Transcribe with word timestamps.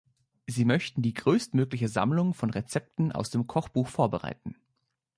Sie 0.47 0.65
möchten 0.65 1.03
die 1.03 1.13
größtmögliche 1.13 1.87
Sammlung 1.87 2.33
von 2.33 2.49
Rezepten 2.49 3.11
aus 3.11 3.29
dem 3.29 3.45
Kochbuch 3.45 3.87
vorbereiten. 3.87 4.55